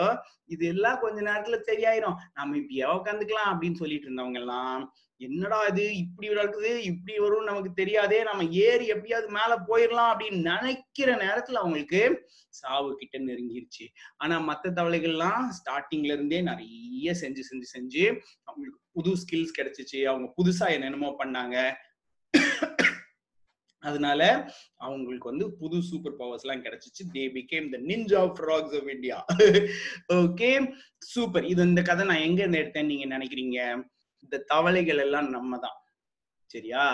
இது 0.54 0.64
எல்லாம் 0.74 1.00
கொஞ்ச 1.00 1.18
நேரத்துல 1.22 1.58
சரியாயிரும். 1.70 2.20
நம்ம 2.34 2.58
இப்படியா 2.58 2.88
உட்காந்துக்கலாம் 2.98 3.52
அப்படின்னு 3.54 3.82
சொல்லிட்டு 3.82 4.08
இருந்தவங்க 4.08 4.42
எல்லாம் 4.44 4.84
என்னடா 5.22 5.58
இது? 5.72 5.84
இப்படி 5.98 6.28
நடக்குது 6.30 6.72
இப்படி 6.84 7.14
வரும் 7.24 7.50
நமக்கு 7.50 7.70
தெரியாதே 7.74 8.18
நம்ம 8.24 8.46
ஏறி 8.66 8.86
எப்படியாவது 8.94 9.28
மேல 9.38 9.52
போயிடலாம் 9.70 10.12
அப்படின்னு 10.12 10.40
நினைக்கிற 10.52 11.10
நேரத்துல 11.24 11.62
அவங்களுக்கு 11.62 12.02
சாவு 12.60 12.90
கிட்ட 13.00 13.18
நெருங்கிருச்சு 13.46 13.86
ஆனா 14.18 14.36
மத்த 14.50 14.72
தவளைகள்லாம் 14.78 15.46
ஸ்டார்டிங்ல 15.58 16.16
இருந்தே 16.18 16.42
நிறைய 16.42 17.14
செஞ்சு 17.22 17.44
செஞ்சு 17.50 17.68
செஞ்சு 17.76 18.04
அவங்களுக்கு 18.44 18.80
புது 18.92 19.12
ஸ்கில்ஸ் 19.22 19.58
கிடைச்சிச்சு. 19.58 20.00
அவங்க 20.06 20.28
புதுசா 20.38 20.68
என்னென்னமோ 20.76 21.10
பண்ணாங்க. 21.24 21.58
அதனால 23.84 24.22
அவங்களுக்கு 24.76 25.30
வந்து 25.30 25.46
புது 25.54 25.78
சூப்பர் 25.84 26.16
பவர்ஸ் 26.16 26.44
எல்லாம் 26.46 26.64
கிடைச்சிச்சு. 26.64 27.04
They 27.16 27.24
become 27.36 27.68
the 27.74 27.78
ninja 27.90 28.22
frogs 28.38 28.76
of 28.78 28.90
India 28.96 29.18
okay 30.14 30.50
super 30.98 31.46
இது 31.46 31.62
இந்த 31.64 31.82
கதை 31.82 32.06
நான் 32.06 32.26
எங்க 32.28 32.42
இருந்து 32.42 32.62
எடுத்தேன்னு 32.64 32.92
நீங்க 32.94 33.08
நினைக்கிறீங்க? 33.18 33.60
இந்த 34.24 34.38
தவளைகள் 34.48 34.98
எல்லாம் 34.98 35.30
நம்ம 35.30 35.58
தான் 35.58 35.78
சரியா? 36.52 36.86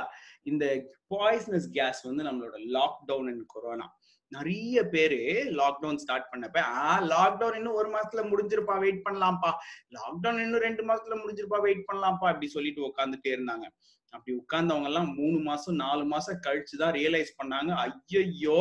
இந்த 0.43 0.65
பாய்ஸ்னஸ் 1.13 1.67
கேஸ் 1.71 2.01
வந்து 2.09 2.23
நம்மளோட 2.23 2.57
லாக்டவுன் 2.77 3.29
அண்ட் 3.31 3.45
கொரோனா 3.45 3.87
நிறைய 4.31 4.83
பேரு 4.87 5.19
லாக்டவுன் 5.59 5.95
ஸ்டார்ட் 5.95 6.29
பண்ணப்ப 6.31 6.59
ஆ 6.81 7.01
லாக்டவுன் 7.03 7.55
இன்னும் 7.55 7.73
ஒரு 7.73 7.89
மாசத்துல 7.95 8.21
முடிஞ்சிருப்பா 8.31 8.75
வெயிட் 8.79 9.05
பண்ணலாம்ப்பா. 9.09 9.51
லாக்டவுன் 9.97 10.41
இன்னும் 10.43 10.65
ரெண்டு 10.67 10.83
மாசத்துல 10.85 11.17
முடிஞ்சிருப்பா 11.23 11.59
வெயிட் 11.61 11.87
பண்ணலாம்ப்பா 11.91 12.29
அப்படி 12.31 12.47
சொல்லிட்டு 12.47 12.87
உட்காந்துட்டே 12.89 13.31
இருந்தாங்க. 13.37 13.67
அப்படி 14.13 14.31
உட்கார்ந்தவங்க 14.37 14.83
எல்லாம் 14.83 15.09
மூணு 15.15 15.37
மாசம் 15.39 15.75
நாலு 15.75 16.03
மாசம் 16.05 16.41
கழிச்சுதான் 16.47 16.95
ரியலைஸ் 16.97 17.37
பண்ணாங்க 17.41 17.71
ஐயோ 17.83 18.57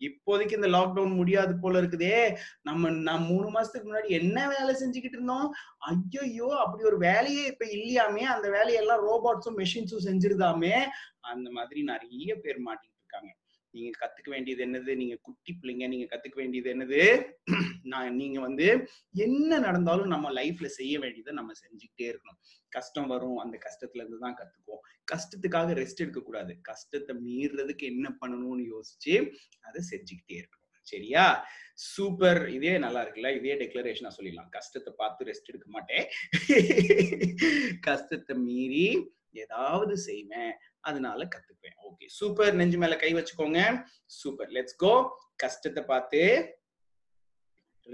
இப்போதைக்கு 0.00 0.52
இந்த 0.52 0.68
லாக்டவுன் 0.68 1.12
முடியாது 1.14 1.52
போல 1.58 1.80
இருக்குதே. 1.82 2.16
நம்ம 2.62 2.90
நான் 3.08 3.22
மூணு 3.22 3.46
மாசத்துக்கு 3.50 3.88
முன்னாடி 3.88 4.10
என்ன 4.20 4.38
வேலை 4.48 4.72
செஞ்சுக்கிட்டு 4.80 5.18
இருந்தோம்? 5.18 5.48
ஐயோ 5.78 6.48
அப்படி 6.64 6.84
ஒரு 6.84 6.98
வேலையே 6.98 7.44
இப்ப 7.46 7.66
இல்லையாமே. 7.76 8.24
அந்த 8.34 8.48
வேலையெல்லாம் 8.50 9.04
ரோபோட்ஸும் 9.08 9.58
மெஷின்ஸும் 9.60 10.06
செஞ்சிருதாமே. 10.08 10.76
அந்த 11.32 11.50
மாதிரி 11.50 11.82
நிறைய 11.82 12.34
பேர் 12.36 12.60
மாட்டிட்டு 12.68 12.98
இருக்காங்க. 13.00 13.30
நீங்க 13.76 13.90
கத்துக்க 14.00 14.28
வேண்டியது 14.34 14.62
என்னது? 14.66 14.92
நீங்க 15.02 15.16
குட்டி 15.26 15.52
பிள்ளைங்க 15.60 15.86
நீங்க 15.92 16.06
கத்துக்க 16.12 16.36
வேண்டியது 16.42 16.68
என்னது? 16.74 17.00
நான் 17.82 18.18
நீங்க 18.20 18.38
வந்து 18.40 18.66
என்ன 19.26 19.58
நடந்தாலும் 19.58 20.12
நம்ம 20.14 20.32
லைஃப்ல 20.32 20.68
செய்ய 20.80 20.94
வேண்டியதை 20.98 21.32
நம்ம 21.34 21.54
செஞ்சுக்கிட்டே 21.62 22.06
இருக்கணும். 22.10 22.40
கஷ்டம் 22.68 23.10
வரும் 23.14 23.40
அந்த 23.44 23.56
கஷ்டத்துல 23.66 24.02
இருந்து 24.04 24.18
தான் 24.18 24.38
கத்துக்குவோம். 24.40 24.84
கஷ்டத்துக்காக 25.12 25.74
ரெஸ்ட் 25.80 26.04
எடுக்க 26.04 26.20
கூடாது. 26.20 26.54
கஷ்டத்தை 26.62 27.14
மீறதுக்கு 27.26 27.86
என்ன 27.94 28.08
பண்ணணும்னு 28.20 28.64
யோசிச்சு 28.74 29.16
அதை 29.60 29.82
செஞ்சுக்கிட்டே 29.90 30.38
இருக்கணும். 30.38 30.62
சரியா? 30.92 31.22
சூப்பர் 31.92 32.40
இதே 32.56 32.72
நல்லா 32.82 33.00
இருக்குல்ல? 33.04 33.30
இதே 33.38 33.54
டெக்ளரேஷனா 33.62 34.10
சொல்லிடலாம். 34.18 34.50
கஷ்டத்தை 34.56 34.92
பார்த்து 34.96 35.26
ரெஸ்ட் 35.28 35.50
எடுக்க 35.52 35.68
மாட்டேன். 35.76 36.04
கஷ்டத்தை 37.88 38.34
மீறி 38.48 38.86
ஏதாவது 39.44 39.94
செய்வேன். 40.08 40.52
அதனால 40.88 41.20
கத்துக்குவேன். 41.24 41.78
ஓகே 41.88 42.06
சூப்பர் 42.18 42.54
நெஞ்சு 42.54 42.78
மேல 42.78 42.94
கை 42.96 43.10
வச்சுக்கோங்க. 43.14 43.60
சூப்பர் 44.20 44.50
லெட்ஸ் 44.56 44.76
கோ 44.76 44.92
கஷ்டத்தை 45.36 45.82
பார்த்து 45.90 46.22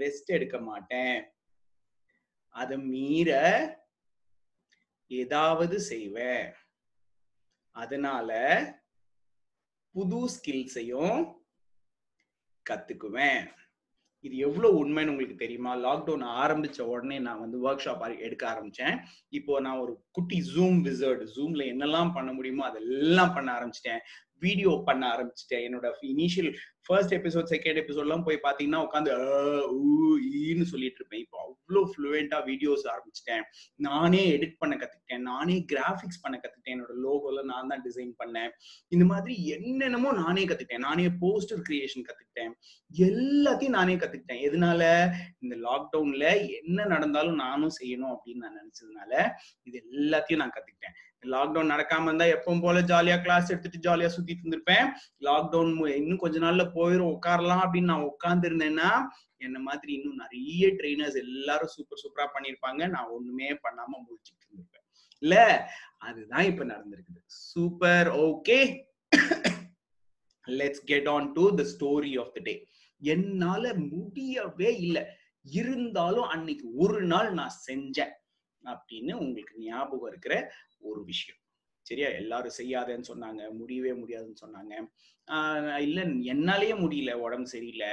ரெஸ்ட் 0.01 0.29
எடுக்க 0.35 0.57
மாட்டேன். 0.69 1.17
அதை 2.55 2.77
மீற 2.91 3.31
ஏதாவது 5.21 5.75
செய்வேன். 5.91 6.47
அதனால 7.75 8.31
புது 9.95 10.19
ஸ்கில்ஸையும் 10.35 11.19
கத்துக்குவேன். 12.69 13.47
இது 14.23 14.35
எவ்வளவு 14.37 14.75
உண்மைன்னு 14.81 15.13
உங்களுக்கு 15.13 15.35
தெரியுமா? 15.35 15.71
லாக்டவுன் 15.77 16.25
ஆரம்பிச்ச 16.43 16.81
உடனே 16.81 17.19
நான் 17.19 17.39
வந்து 17.39 17.57
ஒர்க் 17.65 17.83
ஷாப் 17.85 18.03
எடுக்க 18.19 18.43
ஆரம்பிச்சேன். 18.53 18.95
இப்போ 19.29 19.59
நான் 19.59 19.79
ஒரு 19.79 19.93
குட்டி 20.11 20.37
ஜூம் 20.55 20.77
விசர்ட் 20.87 21.23
ஜூம்ல 21.35 21.63
என்னெல்லாம் 21.73 22.13
பண்ண 22.13 22.33
முடியுமோ 22.33 22.63
அதெல்லாம் 22.65 23.33
பண்ண 23.33 23.49
ஆரம்பிச்சிட்டேன். 23.57 24.01
வீடியோ 24.39 24.71
பண்ண 24.85 25.03
ஆரம்பிச்சிட்டேன். 25.07 25.65
என்னோட 25.67 25.89
இனிஷியல் 26.11 26.51
ஃபர்ஸ்ட் 26.85 27.13
எபிசோட் 27.17 27.51
செகண்ட் 27.53 27.79
எபிசோட்லாம் 27.81 28.23
போய் 28.27 28.37
பார்த்தீங்கன்னா 28.45 28.79
உட்காந்து 28.85 29.11
ஈன்னு 30.41 30.65
சொல்லிட்டு 30.71 30.99
இருப்பேன். 30.99 31.21
இப்போ 31.25 31.37
அவ்வளோ 31.45 31.81
ஃப்ளூவெண்ட்டாக 31.91 32.43
வீடியோஸ் 32.49 32.83
ஆரம்பிச்சிட்டேன். 32.93 33.43
நானே 33.87 34.21
எடிட் 34.35 34.57
பண்ண 34.61 34.73
கற்றுக்கிட்டேன் 34.81 35.23
நானே 35.31 35.55
கிராஃபிக்ஸ் 35.71 36.21
பண்ண 36.23 36.35
கற்றுக்கிட்டேன் 36.37 36.75
என்னோட 36.75 36.95
லோகோல 37.05 37.43
நான் 37.51 37.71
தான் 37.73 37.83
டிசைன் 37.87 38.11
பண்ணேன். 38.21 38.51
இந்த 38.95 39.05
மாதிரி 39.11 39.35
என்னென்னமோ 39.55 40.11
நானே 40.23 40.43
கற்றுக்கிட்டேன் 40.49 40.85
நானே 40.89 41.07
போஸ்டர் 41.23 41.63
கிரியேஷன் 41.69 42.07
கற்றுக்கிட்டேன் 42.09 42.53
எல்லாத்தையும் 43.07 43.77
நானே 43.79 43.95
கற்றுக்கிட்டேன் 44.03 44.43
எதனால? 44.49 44.81
இந்த 45.43 45.55
லாக்டவுனில் 45.67 46.29
என்ன 46.59 46.79
நடந்தாலும் 46.93 47.41
நானும் 47.45 47.77
செய்யணும் 47.79 48.13
அப்படின்னு 48.15 48.45
நான் 48.45 48.59
நினச்சதுனால 48.61 49.13
இது 49.69 49.77
எல்லாத்தையும் 49.85 50.43
நான் 50.43 50.55
கற்றுக்கிட்டேன் 50.57 50.97
லாக்டவுன் 51.31 51.71
நடக்காம 51.73 52.09
இருந்தா 52.09 52.25
எப்பவும் 52.25 52.61
போல 52.61 52.81
ஜாலியா 52.81 53.17
கிளாஸ் 53.21 53.51
எடுத்துட்டு 53.51 53.83
ஜாலியா 53.85 54.09
சுத்திட்டு 54.15 54.43
இருந்திருப்பேன். 54.43 54.87
லாக்டவுன் 55.19 55.71
இன்னும் 55.95 56.23
கொஞ்ச 56.23 56.39
நாள்ல 56.39 56.65
போயிரும் 56.75 57.13
உட்காரலாம் 57.15 57.63
அப்படின்னு 57.65 57.91
நான் 57.93 58.09
உட்கார்ந்து 58.11 58.49
இருந்தேன்னா 58.49 58.89
என்ன 59.37 59.59
மாதிரி 59.59 59.93
இன்னும் 59.93 60.21
நிறைய 60.23 60.67
ட்ரெயினர்ஸ் 60.67 61.17
எல்லாரும் 61.25 61.73
சூப்பர் 61.75 62.01
சூப்பரா 62.03 62.27
பண்ணிருப்பாங்க 62.35 62.89
நான் 62.89 63.11
ஒண்ணுமே 63.15 63.49
பண்ணாம 63.53 63.91
முடிச்சுட்டு 64.05 64.43
இருந்திருப்பேன். 64.45 64.85
இல்ல 65.19 65.35
அதுதான் 65.97 66.45
இப்ப 66.45 66.63
நடந்திருக்குது. 66.65 67.21
Super 67.25 68.09
okay 68.27 68.59
let's 70.47 70.85
get 70.85 71.07
on 71.07 71.27
to 71.31 71.43
the 71.55 71.65
story 71.73 72.13
of 72.19 72.33
the 72.33 72.41
day 72.43 72.55
என்னால 73.01 73.73
முடியவே 73.73 74.71
இல்லை. 74.77 75.03
இருந்தாலும் 75.45 76.27
அன்னைக்கு 76.33 76.65
ஒரு 76.75 76.99
நாள் 77.03 77.29
நான் 77.33 77.55
செஞ்சேன். 77.67 78.13
அப்படின்னு 78.63 79.13
உங்களுக்கு 79.13 79.55
ஞாபகம் 79.57 80.09
இருக்கிற 80.09 80.51
ஒரு 80.79 81.03
விஷயம். 81.03 81.41
சரியா? 81.81 82.07
எல்லாரும் 82.07 82.51
செய்யாதேன்னு 82.57 83.03
சொன்னாங்க 83.07 83.51
முடியவே 83.51 83.93
முடியாதுன்னு 83.93 84.35
சொன்னாங்க. 84.45 84.91
ஆஹ் 85.31 85.77
இல்ல 85.77 86.03
என்னாலேயே 86.05 86.75
முடியல 86.75 87.13
உடம்பு 87.13 87.47
சரியில்லை 87.47 87.87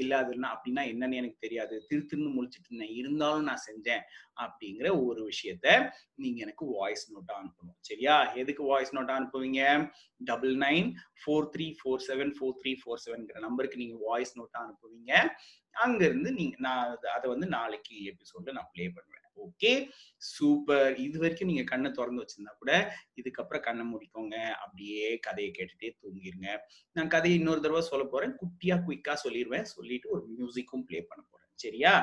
இல்லாதுன்னா 0.00 0.48
அப்படின்னா 0.54 0.82
என்னன்னு 0.82 1.14
எனக்கு 1.14 1.36
தெரியாது 1.38 1.86
திருத்தின்னு 1.90 2.08
திருன்னு 2.14 2.32
முழிச்சிட்டு 2.32 2.68
இருந்தேன் 2.70 2.94
இருந்தாலும் 2.94 3.42
நான் 3.42 3.62
செஞ்சேன் 3.70 4.00
அப்படிங்கிற 4.40 5.04
ஒரு 5.04 5.28
விஷயத்த 5.28 5.90
நீங்க 6.14 6.40
எனக்கு 6.40 6.66
வாய்ஸ் 6.66 7.14
நோட்டா 7.14 7.34
அனுப்பணும். 7.42 7.76
சரியா? 7.80 8.32
எதுக்கு 8.32 8.62
வாய்ஸ் 8.62 8.96
நோட்டா 8.96 9.14
அனுப்புவீங்க? 9.20 9.92
Double 10.16 10.56
nine 10.56 10.92
four 11.20 11.48
three 11.56 11.74
four 11.84 12.02
seven 12.08 12.34
four 12.40 12.54
three 12.64 12.76
four 12.84 13.00
செவன்ங்கிற 13.06 13.38
நம்பருக்கு 13.38 13.76
நீங்க 13.76 13.96
வாய்ஸ் 14.00 14.40
நோட்டா 14.40 14.60
அனுப்புவீங்க. 14.60 15.28
அங்க 15.72 16.04
இருந்து 16.04 16.32
நீங்க 16.32 16.56
நான் 16.58 16.96
அதை 17.14 17.30
வந்து 17.30 17.46
நாளைக்கு 17.46 17.96
எபிசோட்ல 17.96 18.52
நான் 18.52 18.68
ப்ளே 18.72 18.88
பண்ணுவேன். 18.88 19.21
ஓகே 19.36 19.72
சூப்பர் 20.16 20.98
இது 20.98 21.18
வரைக்கும் 21.18 21.48
நீங்க 21.48 21.64
கண்ணை 21.70 21.90
திறந்து 21.90 22.22
வச்சிருந்தா 22.22 22.52
கூட 22.58 22.72
இதுக்கப்புறம் 23.20 23.66
கண்ணை 23.66 23.84
முடிக்கோங்க. 23.92 24.36
அப்படியே 24.64 25.18
கதையை 25.18 25.50
கேட்டுட்டே 25.58 25.90
தூங்கிருங்க. 26.02 26.48
நான் 26.96 27.12
கதையை 27.14 27.38
இன்னொரு 27.40 27.60
தடவை 27.60 27.82
சொல்ல 27.90 28.04
போறேன். 28.04 28.36
குட்டியா 28.42 28.78
குயிக்கா 28.86 29.16
சொல்லிடுவேன் 29.24 29.72
சொல்லிட்டு 29.76 30.10
ஒரு 30.10 30.24
மியூசிக்கும் 30.38 30.86
ப்ளே 30.86 31.00
பண்ண 31.02 31.22
போறேன். 31.30 31.50
சரியா? 31.54 31.94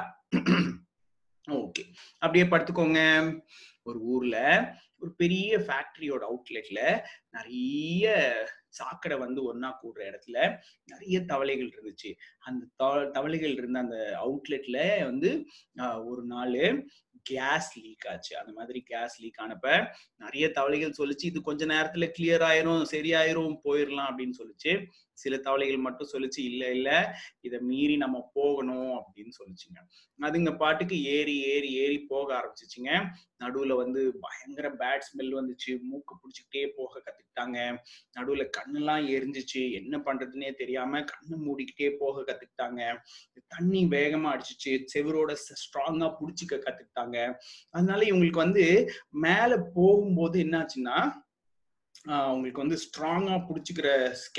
ஓகே 1.47 1.83
அப்படியே 2.17 2.45
படுத்துக்கோங்க. 2.45 3.01
ஒரு 3.83 3.99
ஊர்ல 4.13 4.37
ஒரு 5.01 5.11
பெரிய 5.15 5.57
ஃபேக்டரியோட 5.57 6.23
அவுட்லெட்ல 6.29 6.79
நிறைய 7.29 8.05
சாக்கடை 8.77 9.17
வந்து 9.17 9.39
ஒன்னா 9.49 9.69
கூடுற 9.81 10.01
இடத்துல 10.09 10.37
நிறைய 10.85 11.17
தவளைகள் 11.31 11.71
இருந்துச்சு. 11.75 12.09
அந்த 12.39 12.63
தவளைகள் 13.15 13.53
இருந்த 13.59 13.77
அந்த 13.79 13.97
அவுட்லெட்ல 14.25 14.77
வந்து 15.05 15.29
ஒரு 16.05 16.23
நாள் 16.25 16.57
கேஸ் 17.29 17.69
லீக் 17.83 18.07
ஆச்சு. 18.11 18.33
அந்த 18.41 18.51
மாதிரி 18.59 18.79
கேஸ் 18.91 19.17
லீக் 19.21 19.39
ஆனப்ப 19.43 19.67
நிறைய 20.25 20.45
தவளைகள் 20.57 20.97
சொல்லிச்சு 20.99 21.29
இது 21.31 21.41
கொஞ்ச 21.41 21.65
நேரத்துல 21.65 22.07
கிளியர் 22.17 22.45
ஆயிரும் 22.51 22.85
சரியாயிரும் 22.91 23.57
போயிடலாம் 23.65 24.09
அப்படின்னு 24.11 24.37
சொல்லிச்சு. 24.41 24.73
சில 25.21 25.37
தவளைகள் 25.37 25.85
மட்டும் 25.87 26.11
சொல்லிச்சு 26.13 26.41
இல்ல 26.49 26.63
இல்ல 26.71 26.89
இதை 27.41 27.59
மீறி 27.69 27.95
நம்ம 27.97 28.17
போகணும் 28.33 28.93
அப்படின்னு 28.99 29.33
சொல்லிச்சுங்க. 29.39 29.79
அதுங்க 30.21 30.51
பாட்டுக்கு 30.57 30.97
ஏறி 31.15 31.35
ஏறி 31.43 31.69
ஏறி 31.83 31.97
போக 32.13 32.27
ஆரம்பிச்சிச்சுங்க. 32.39 32.91
நடுவுல 33.43 33.75
வந்து 33.75 34.01
பயங்கர 34.19 34.67
பேட் 34.81 35.05
ஸ்மெல் 35.09 35.33
வந்துச்சு. 35.39 35.71
மூக்கு 35.81 36.15
பிடிச்சிக்கிட்டே 36.21 36.63
போக 36.77 37.01
கத்துக்கிட்டாங்க. 37.01 37.57
நடுவுல 38.17 38.45
கண்ணெல்லாம் 38.57 39.03
எரிஞ்சிச்சு. 39.15 39.63
என்ன 39.71 39.97
பண்றதுன்னே 39.97 40.49
தெரியாம 40.53 41.01
கண்ணு 41.11 41.35
மூடிக்கிட்டே 41.45 41.89
போக 41.99 42.23
கத்துக்கிட்டாங்க. 42.23 42.81
தண்ணி 43.47 43.81
வேகமா 43.85 44.29
அடிச்சிச்சு. 44.31 44.71
செவரோட 44.93 45.31
ஸ்ட்ராங்கா 45.53 46.09
புடிச்சிக்க 46.19 46.57
கத்துக்கிட்டாங்க. 46.57 47.17
அதனால 47.69 48.01
இவங்களுக்கு 48.05 48.43
வந்து 48.45 48.65
மேல 49.25 49.51
போகும்போது 49.73 50.37
என்னாச்சுன்னா 50.43 50.97
உங்களுக்கு 52.09 52.61
வந்து 52.61 52.77
ஸ்ட்ராங்காக 52.83 53.39
பிடிச்சிக்கிற 53.47 53.87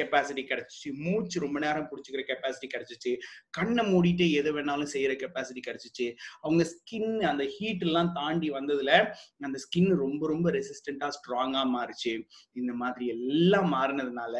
கெப்பாசிட்டி 0.01 0.43
கிடைச்சிச்சு. 0.51 0.89
மூச்சு 0.95 1.41
ரொம்ப 1.41 1.59
நேரம் 1.59 1.89
பிடிச்சிக்கிற 1.91 2.23
கெப்பாசிட்டி 2.31 2.69
கிடைச்சிச்சு. 2.75 3.13
கண்ணை 3.51 3.83
மூடிட்டு 3.93 4.31
எது 4.31 4.51
வேணாலும் 4.57 4.93
செய்கிற 4.95 5.13
கெப்பாசிட்டி 5.13 5.63
கிடைச்சிச்சு. 5.69 6.07
அவங்க 6.41 6.67
ஸ்கின் 6.73 7.21
அந்த 7.21 7.45
ஹீட் 7.45 7.83
எல்லாம் 7.83 8.13
தாண்டி 8.13 8.51
வந்ததுல 8.51 8.93
அந்த 9.41 9.59
ஸ்கின் 9.65 9.91
ரொம்ப 9.95 10.27
ரொம்ப 10.27 10.51
ரெசிஸ்டண்ட்டாக 10.51 11.17
ஸ்ட்ராங்காக 11.19 11.67
மாறுச்சு. 11.77 12.27
இந்த 12.53 12.73
மாதிரி 12.73 13.07
எல்லாம் 13.07 13.69
மாறினதுனால 13.75 14.37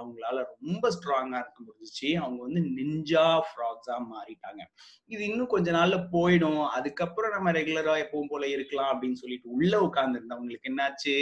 அவங்களால 0.00 0.44
ரொம்ப 0.58 0.84
ஸ்ட்ராங்காக 0.96 1.42
இருக்க 1.42 1.60
முடிஞ்சிச்சு. 1.66 2.10
அவங்க 2.24 2.40
வந்து 2.42 2.60
நிஞ்சா 2.60 3.40
ஃப்ராக்ஸாக 3.48 4.00
மாறிட்டாங்க. 4.14 4.62
இது 5.06 5.24
இன்னும் 5.24 5.46
கொஞ்ச 5.46 5.72
நாள்ல 5.72 5.96
போயிடும். 6.12 6.62
அதுக்கப்புறம் 6.68 7.32
நம்ம 7.32 7.52
ரெகுலரா 7.52 7.96
எப்பவும் 8.04 8.30
போல 8.30 8.48
இருக்கலாம் 8.48 8.92
அப்படின்னு 8.94 9.20
சொல்லிட்டு 9.22 9.50
உள்ள 9.50 9.80
உட்கார்ந்து 9.80 10.20
இருந்தவங்களுக்கு 10.20 10.70
என்னாச்சு? 10.72 11.16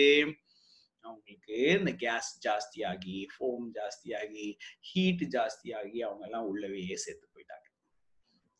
அவங்களுக்கு 1.01 1.57
இந்த 1.79 1.93
கேஸ் 1.93 2.49
ஜாஸ்தியாகி 2.49 3.27
ஃபோம் 3.35 3.67
ஜாஸ்தியாகி 3.75 4.57
ஹீட் 4.81 5.25
ஜாஸ்தியாகி 5.31 5.99
அவங்க 5.99 6.25
எல்லாம் 6.25 6.55
உள்ளவே 6.55 6.95
சேர்த்து 6.95 7.29
போயிட்டாங்க. 7.35 7.67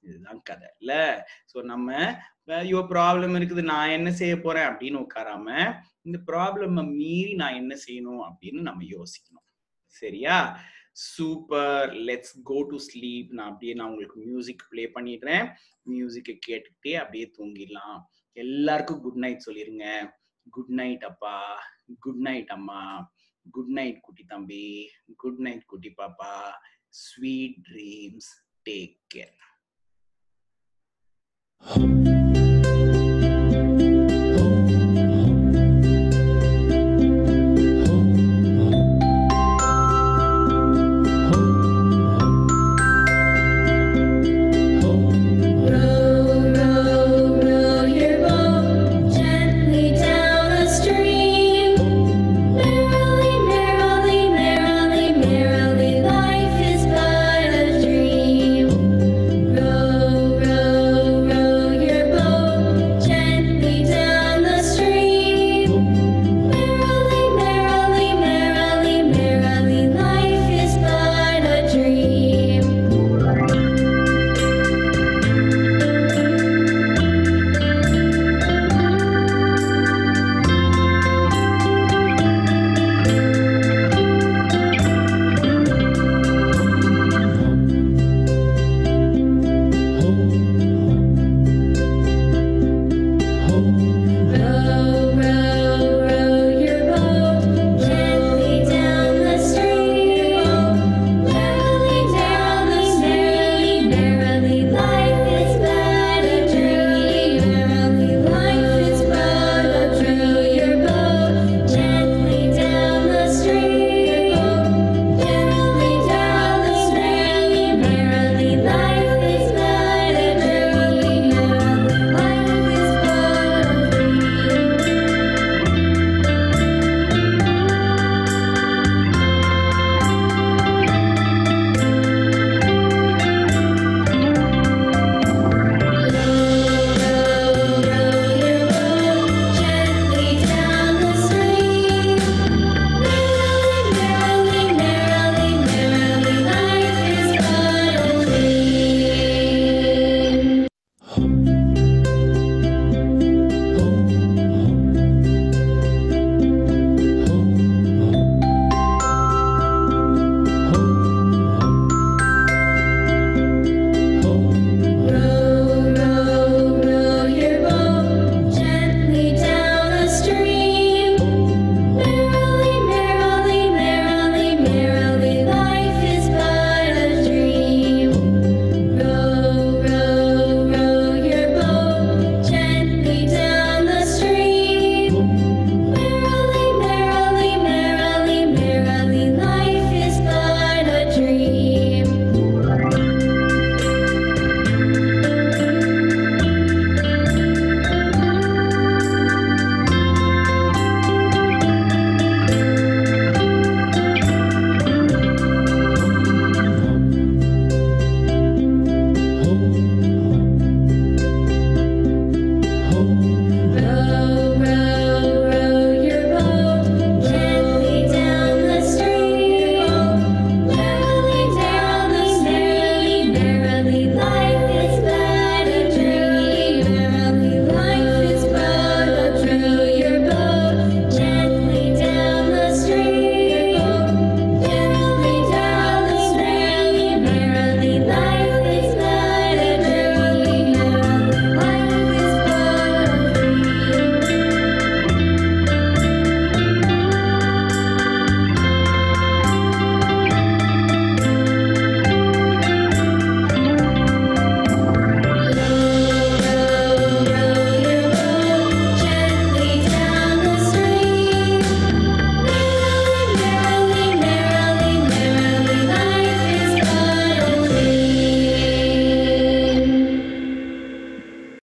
இதுதான் 0.01 0.43
கதை. 0.43 0.69
இல்ல? 0.79 1.27
சோ 1.55 1.63
நம்ம 1.63 2.17
ஐயோ 2.47 2.79
ப்ராப்ளம் 2.79 3.35
இருக்குது. 3.39 3.63
நான் 3.63 3.89
என்ன 3.89 4.13
செய்ய 4.13 4.41
போறேன்? 4.41 4.63
அப்படின்னு 4.63 5.07
உட்காராம 5.07 5.49
இந்த 6.03 6.19
ப்ராப்ளம் 6.27 6.95
மீறி 6.95 7.35
நான் 7.35 7.55
என்ன 7.55 7.77
செய்யணும் 7.87 8.23
அப்படின்னு 8.29 8.61
நம்ம 8.61 8.83
யோசிக்கணும். 8.83 9.47
சரியா? 9.87 10.61
Super 10.93 11.91
let's 11.91 12.33
go 12.43 12.63
to 12.63 12.77
sleep 12.77 13.31
நான் 13.31 13.47
அப்படியே 13.47 13.75
நான் 13.75 13.89
உங்களுக்கு 13.89 14.21
மியூசிக் 14.21 14.65
ப்ளே 14.71 14.91
பண்ணிடுறேன். 14.95 15.51
மியூசிக்கை 15.91 16.39
கேட்டுக்கிட்டே 16.49 16.95
அப்படியே 16.95 17.33
தூங்கிடலாம். 17.39 17.99
எல்லாருக்கும் 18.33 19.01
குட் 19.01 19.17
நைட் 19.17 19.47
சொல்லிருங்க. 19.47 20.11
குட் 20.51 20.69
நைட் 20.69 21.05
அப்பா. 21.05 21.63
குட் 22.01 22.19
நைட் 22.19 22.51
அம்மா. 22.51 23.11
குட் 23.51 23.69
நைட் 23.69 24.01
குட்டி 24.01 24.25
தம்பி. 24.25 24.91
குட் 25.17 25.39
நைட் 25.39 25.67
குட்டி 25.67 25.95
பாப்பா. 25.99 26.53
Sweet 26.89 27.57
dreams 27.73 28.31
take 28.71 28.97
care 29.15 29.37